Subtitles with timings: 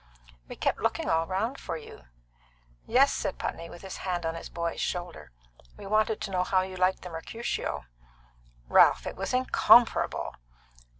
[0.47, 2.05] "We kept looking all round for you."
[2.87, 5.31] "Yes," said Putney, with his hand on his boy's shoulder,
[5.77, 7.85] "we wanted to know how you liked the Mercutio."
[8.67, 10.35] "Ralph, it was incomparable!"